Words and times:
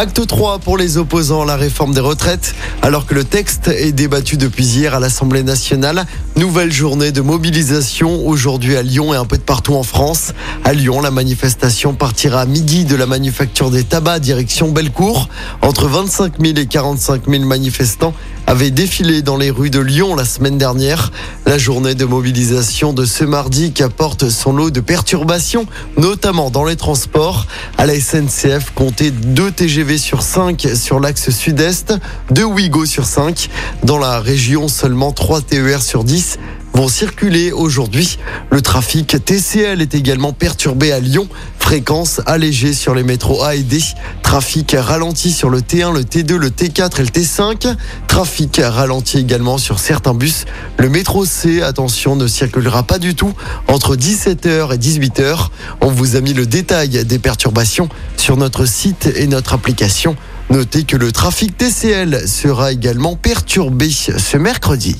Acte 0.00 0.28
3 0.28 0.60
pour 0.60 0.78
les 0.78 0.96
opposants 0.96 1.42
à 1.42 1.44
la 1.44 1.56
réforme 1.56 1.92
des 1.92 2.00
retraites. 2.00 2.54
Alors 2.82 3.04
que 3.04 3.14
le 3.14 3.24
texte 3.24 3.66
est 3.66 3.90
débattu 3.90 4.36
depuis 4.36 4.64
hier 4.64 4.94
à 4.94 5.00
l'Assemblée 5.00 5.42
nationale, 5.42 6.06
nouvelle 6.36 6.70
journée 6.70 7.10
de 7.10 7.20
mobilisation 7.20 8.24
aujourd'hui 8.24 8.76
à 8.76 8.82
Lyon 8.84 9.12
et 9.12 9.16
un 9.16 9.24
peu 9.24 9.38
de 9.38 9.42
partout 9.42 9.74
en 9.74 9.82
France. 9.82 10.34
À 10.62 10.72
Lyon, 10.72 11.00
la 11.00 11.10
manifestation 11.10 11.94
partira 11.94 12.42
à 12.42 12.46
midi 12.46 12.84
de 12.84 12.94
la 12.94 13.06
manufacture 13.06 13.72
des 13.72 13.82
tabacs 13.82 14.22
direction 14.22 14.70
Bellecour. 14.70 15.28
Entre 15.62 15.88
25 15.88 16.34
000 16.40 16.58
et 16.58 16.66
45 16.66 17.28
000 17.28 17.42
manifestants 17.42 18.14
avaient 18.46 18.70
défilé 18.70 19.20
dans 19.20 19.36
les 19.36 19.50
rues 19.50 19.68
de 19.68 19.80
Lyon 19.80 20.14
la 20.14 20.24
semaine 20.24 20.58
dernière. 20.58 21.10
La 21.44 21.58
journée 21.58 21.96
de 21.96 22.04
mobilisation 22.04 22.92
de 22.92 23.04
ce 23.04 23.24
mardi 23.24 23.72
qui 23.72 23.82
apporte 23.82 24.28
son 24.28 24.52
lot 24.52 24.70
de 24.70 24.80
perturbations, 24.80 25.66
notamment 25.96 26.50
dans 26.50 26.64
les 26.64 26.76
transports. 26.76 27.46
À 27.76 27.84
la 27.84 27.98
SNCF, 27.98 28.70
comptez 28.76 29.10
2 29.10 29.50
TGV 29.50 29.87
sur 29.96 30.22
5 30.22 30.68
sur 30.74 31.00
l'axe 31.00 31.30
sud-est, 31.30 31.94
2 32.32 32.44
Ouigo 32.44 32.84
sur 32.84 33.06
5. 33.06 33.48
Dans 33.84 33.98
la 33.98 34.20
région, 34.20 34.68
seulement 34.68 35.12
3 35.12 35.40
TER 35.40 35.80
sur 35.80 36.04
10 36.04 36.38
vont 36.74 36.88
circuler 36.88 37.52
aujourd'hui. 37.52 38.18
Le 38.50 38.60
trafic 38.60 39.24
TCL 39.24 39.80
est 39.80 39.94
également 39.94 40.32
perturbé 40.32 40.92
à 40.92 41.00
Lyon. 41.00 41.26
Fréquence 41.68 42.22
allégée 42.24 42.72
sur 42.72 42.94
les 42.94 43.02
métros 43.02 43.42
A 43.42 43.54
et 43.54 43.62
D. 43.62 43.78
Trafic 44.22 44.74
ralenti 44.74 45.30
sur 45.30 45.50
le 45.50 45.60
T1, 45.60 45.92
le 45.92 46.00
T2, 46.00 46.36
le 46.36 46.48
T4 46.48 46.98
et 46.98 47.02
le 47.02 47.10
T5. 47.10 47.76
Trafic 48.06 48.58
ralenti 48.64 49.18
également 49.18 49.58
sur 49.58 49.78
certains 49.78 50.14
bus. 50.14 50.46
Le 50.78 50.88
métro 50.88 51.26
C, 51.26 51.60
attention, 51.60 52.16
ne 52.16 52.26
circulera 52.26 52.84
pas 52.84 52.98
du 52.98 53.14
tout 53.14 53.34
entre 53.66 53.96
17h 53.96 54.74
et 54.74 54.78
18h. 54.78 55.48
On 55.82 55.88
vous 55.88 56.16
a 56.16 56.22
mis 56.22 56.32
le 56.32 56.46
détail 56.46 57.04
des 57.04 57.18
perturbations 57.18 57.90
sur 58.16 58.38
notre 58.38 58.64
site 58.64 59.12
et 59.14 59.26
notre 59.26 59.52
application. 59.52 60.16
Notez 60.48 60.84
que 60.84 60.96
le 60.96 61.12
trafic 61.12 61.54
TCL 61.54 62.26
sera 62.26 62.72
également 62.72 63.14
perturbé 63.14 63.90
ce 63.90 64.38
mercredi. 64.38 64.96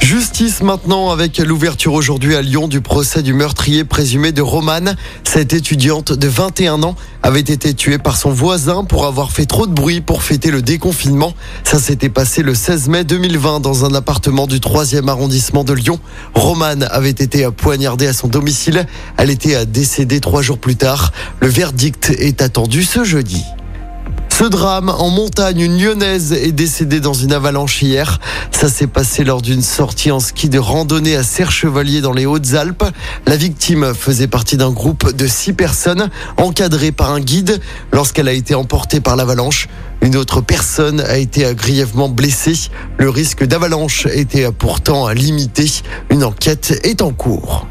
Justice 0.00 0.62
maintenant 0.62 1.10
avec 1.10 1.38
l'ouverture 1.38 1.94
aujourd'hui 1.94 2.36
à 2.36 2.42
Lyon 2.42 2.68
du 2.68 2.80
procès 2.80 3.22
du 3.22 3.32
meurtrier 3.32 3.84
présumé 3.84 4.32
de 4.32 4.42
Romane. 4.42 4.96
Cette 5.24 5.52
étudiante 5.52 6.12
de 6.12 6.28
21 6.28 6.82
ans 6.82 6.94
avait 7.22 7.40
été 7.40 7.72
tuée 7.74 7.98
par 7.98 8.16
son 8.16 8.30
voisin 8.30 8.84
pour 8.84 9.06
avoir 9.06 9.32
fait 9.32 9.46
trop 9.46 9.66
de 9.66 9.72
bruit 9.72 10.00
pour 10.00 10.22
fêter 10.22 10.50
le 10.50 10.62
déconfinement. 10.62 11.32
Ça 11.64 11.78
s'était 11.78 12.10
passé 12.10 12.42
le 12.42 12.54
16 12.54 12.88
mai 12.88 13.04
2020 13.04 13.60
dans 13.60 13.84
un 13.84 13.94
appartement 13.94 14.46
du 14.46 14.58
3e 14.58 15.08
arrondissement 15.08 15.64
de 15.64 15.72
Lyon. 15.72 15.98
Romane 16.34 16.86
avait 16.90 17.10
été 17.10 17.48
poignardée 17.50 18.06
à 18.06 18.12
son 18.12 18.28
domicile. 18.28 18.86
Elle 19.16 19.30
était 19.30 19.64
décédée 19.66 20.20
trois 20.20 20.42
jours 20.42 20.58
plus 20.58 20.76
tard. 20.76 21.12
Le 21.40 21.48
verdict 21.48 22.10
est 22.10 22.42
attendu 22.42 22.84
ce 22.84 23.04
jeudi. 23.04 23.42
Ce 24.36 24.42
drame 24.42 24.88
en 24.88 25.10
montagne, 25.10 25.60
une 25.60 25.80
lyonnaise 25.80 26.32
est 26.32 26.50
décédée 26.50 26.98
dans 26.98 27.12
une 27.12 27.32
avalanche 27.32 27.80
hier. 27.82 28.18
Ça 28.50 28.68
s'est 28.68 28.88
passé 28.88 29.22
lors 29.22 29.40
d'une 29.40 29.62
sortie 29.62 30.10
en 30.10 30.18
ski 30.18 30.48
de 30.48 30.58
randonnée 30.58 31.14
à 31.14 31.22
Serre-Chevalier 31.22 32.00
dans 32.00 32.12
les 32.12 32.26
Hautes-Alpes. 32.26 32.82
La 33.28 33.36
victime 33.36 33.94
faisait 33.94 34.26
partie 34.26 34.56
d'un 34.56 34.72
groupe 34.72 35.12
de 35.12 35.28
six 35.28 35.52
personnes 35.52 36.10
encadrées 36.36 36.90
par 36.90 37.12
un 37.12 37.20
guide. 37.20 37.60
Lorsqu'elle 37.92 38.26
a 38.26 38.32
été 38.32 38.56
emportée 38.56 39.00
par 39.00 39.14
l'avalanche, 39.14 39.68
une 40.02 40.16
autre 40.16 40.40
personne 40.40 41.00
a 41.02 41.16
été 41.16 41.46
grièvement 41.54 42.08
blessée. 42.08 42.70
Le 42.98 43.10
risque 43.10 43.44
d'avalanche 43.44 44.06
était 44.06 44.50
pourtant 44.50 45.10
limité. 45.10 45.70
Une 46.10 46.24
enquête 46.24 46.80
est 46.82 47.02
en 47.02 47.12
cours. 47.12 47.68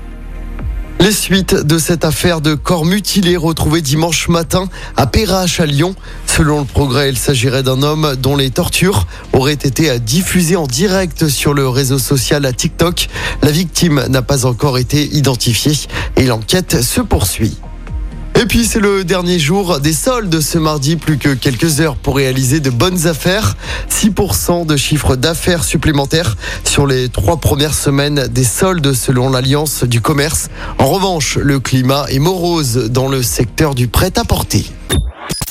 Les 0.99 1.11
suites 1.11 1.53
de 1.53 1.77
cette 1.77 2.05
affaire 2.05 2.39
de 2.39 2.55
corps 2.55 2.86
mutilés 2.86 3.36
retrouvés 3.36 3.81
dimanche 3.81 4.30
matin 4.30 4.69
à 4.95 5.05
Perrache 5.05 5.59
à 5.59 5.66
Lyon. 5.66 5.95
Selon 6.25 6.59
le 6.59 6.66
progrès, 6.66 7.09
il 7.09 7.17
s'agirait 7.17 7.63
d'un 7.63 7.84
homme 7.84 8.16
dont 8.17 8.38
les 8.38 8.51
tortures 8.51 9.06
auraient 9.34 9.53
été 9.53 10.00
diffusées 10.00 10.56
en 10.56 10.66
direct 10.66 11.28
sur 11.28 11.53
le 11.53 11.67
réseau 11.67 12.00
social 12.00 12.45
à 12.45 12.53
TikTok. 12.53 13.09
La 13.41 13.51
victime 13.51 14.06
n'a 14.07 14.22
pas 14.22 14.45
encore 14.45 14.78
été 14.78 15.03
identifiée 15.13 15.73
et 16.16 16.25
l'enquête 16.25 16.81
se 16.81 17.01
poursuit. 17.01 17.57
Et 18.43 18.45
puis 18.45 18.65
c'est 18.65 18.81
le 18.81 19.05
dernier 19.05 19.39
jour 19.39 19.79
des 19.79 19.93
soldes 19.93 20.41
ce 20.41 20.57
mardi, 20.57 20.97
plus 20.97 21.17
que 21.17 21.33
quelques 21.33 21.79
heures 21.79 21.95
pour 21.95 22.17
réaliser 22.17 22.59
de 22.59 22.69
bonnes 22.69 23.07
affaires. 23.07 23.55
6% 23.89 24.65
de 24.65 24.75
chiffre 24.75 25.15
d'affaires 25.15 25.63
supplémentaires 25.63 26.35
sur 26.65 26.85
les 26.85 27.07
trois 27.07 27.37
premières 27.37 27.73
semaines 27.73 28.27
des 28.27 28.43
soldes 28.43 28.91
selon 28.91 29.29
l'Alliance 29.29 29.85
du 29.85 30.01
commerce. 30.01 30.49
En 30.77 30.87
revanche, 30.87 31.37
le 31.37 31.61
climat 31.61 32.07
est 32.09 32.19
morose 32.19 32.89
dans 32.91 33.07
le 33.07 33.23
secteur 33.23 33.75
du 33.75 33.87
prêt-à-porter. 33.87 34.65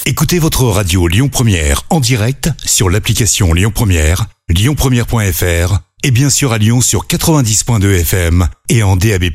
Écoutez 0.04 0.38
votre 0.38 0.64
radio 0.64 1.08
Lyon 1.08 1.30
Première 1.30 1.84
en 1.88 1.98
direct 1.98 2.50
sur 2.62 2.90
l'application 2.90 3.54
Lyon 3.54 3.72
Première, 3.74 4.26
lyonpremière.fr 4.50 5.78
et 6.04 6.10
bien 6.10 6.28
sûr 6.28 6.52
à 6.52 6.58
Lyon 6.58 6.82
sur 6.82 7.06
90.2 7.06 8.00
FM 8.00 8.48
et 8.68 8.82
en 8.82 8.96
DAB+. 8.96 9.30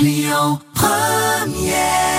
Lyon 0.00 0.58
Première 0.74 2.13